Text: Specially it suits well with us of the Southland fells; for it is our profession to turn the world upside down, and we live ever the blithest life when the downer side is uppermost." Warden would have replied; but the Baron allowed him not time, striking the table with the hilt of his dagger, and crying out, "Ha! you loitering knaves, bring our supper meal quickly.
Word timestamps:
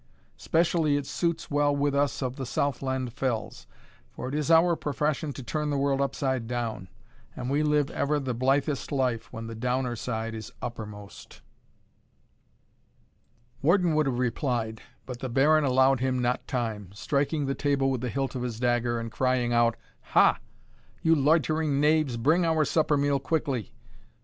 Specially 0.37 0.97
it 0.97 1.05
suits 1.05 1.51
well 1.51 1.75
with 1.75 1.93
us 1.93 2.23
of 2.23 2.35
the 2.35 2.45
Southland 2.47 3.13
fells; 3.13 3.67
for 4.09 4.27
it 4.27 4.33
is 4.33 4.49
our 4.49 4.75
profession 4.75 5.31
to 5.33 5.43
turn 5.43 5.69
the 5.69 5.77
world 5.77 6.01
upside 6.01 6.47
down, 6.47 6.87
and 7.35 7.51
we 7.51 7.61
live 7.61 7.91
ever 7.91 8.19
the 8.19 8.33
blithest 8.33 8.91
life 8.91 9.31
when 9.31 9.45
the 9.45 9.53
downer 9.53 9.95
side 9.95 10.33
is 10.33 10.51
uppermost." 10.59 11.41
Warden 13.61 13.93
would 13.93 14.07
have 14.07 14.17
replied; 14.17 14.81
but 15.05 15.19
the 15.19 15.29
Baron 15.29 15.65
allowed 15.65 15.99
him 15.99 16.17
not 16.17 16.47
time, 16.47 16.89
striking 16.95 17.45
the 17.45 17.53
table 17.53 17.91
with 17.91 18.01
the 18.01 18.09
hilt 18.09 18.33
of 18.33 18.41
his 18.41 18.59
dagger, 18.59 18.99
and 18.99 19.11
crying 19.11 19.53
out, 19.53 19.75
"Ha! 20.15 20.39
you 21.03 21.13
loitering 21.13 21.79
knaves, 21.79 22.17
bring 22.17 22.43
our 22.43 22.65
supper 22.65 22.97
meal 22.97 23.19
quickly. 23.19 23.75